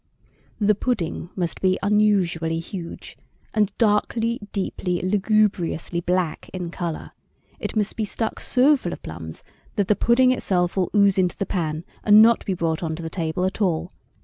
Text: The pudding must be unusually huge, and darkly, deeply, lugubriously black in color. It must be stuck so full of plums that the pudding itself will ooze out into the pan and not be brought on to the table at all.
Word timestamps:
The 0.59 0.73
pudding 0.73 1.29
must 1.35 1.61
be 1.61 1.77
unusually 1.83 2.57
huge, 2.57 3.19
and 3.53 3.71
darkly, 3.77 4.39
deeply, 4.51 4.99
lugubriously 4.99 5.99
black 6.01 6.49
in 6.51 6.71
color. 6.71 7.11
It 7.59 7.75
must 7.75 7.95
be 7.95 8.03
stuck 8.05 8.39
so 8.39 8.75
full 8.75 8.93
of 8.93 9.03
plums 9.03 9.43
that 9.75 9.87
the 9.89 9.95
pudding 9.95 10.31
itself 10.31 10.75
will 10.75 10.89
ooze 10.95 11.19
out 11.19 11.19
into 11.19 11.37
the 11.37 11.45
pan 11.45 11.83
and 12.03 12.19
not 12.19 12.43
be 12.47 12.55
brought 12.55 12.81
on 12.81 12.95
to 12.95 13.03
the 13.03 13.11
table 13.11 13.45
at 13.45 13.61
all. 13.61 13.91